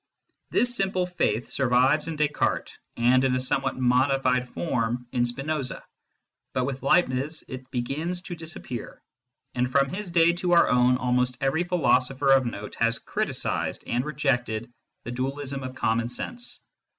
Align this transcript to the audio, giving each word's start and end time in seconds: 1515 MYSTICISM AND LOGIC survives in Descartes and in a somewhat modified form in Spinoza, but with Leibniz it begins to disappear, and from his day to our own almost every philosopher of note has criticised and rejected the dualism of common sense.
1515 0.49 1.05
MYSTICISM 1.13 1.27
AND 1.31 1.39
LOGIC 1.39 1.51
survives 1.85 2.07
in 2.07 2.15
Descartes 2.15 2.77
and 2.97 3.23
in 3.23 3.35
a 3.35 3.39
somewhat 3.39 3.77
modified 3.77 4.49
form 4.49 5.05
in 5.11 5.27
Spinoza, 5.27 5.85
but 6.55 6.63
with 6.65 6.81
Leibniz 6.81 7.43
it 7.47 7.69
begins 7.69 8.23
to 8.23 8.33
disappear, 8.33 8.99
and 9.53 9.69
from 9.69 9.89
his 9.89 10.09
day 10.09 10.33
to 10.33 10.53
our 10.53 10.67
own 10.69 10.97
almost 10.97 11.37
every 11.39 11.63
philosopher 11.63 12.31
of 12.33 12.47
note 12.47 12.73
has 12.79 12.97
criticised 12.97 13.83
and 13.85 14.03
rejected 14.03 14.73
the 15.03 15.11
dualism 15.11 15.61
of 15.61 15.75
common 15.75 16.09
sense. 16.09 16.63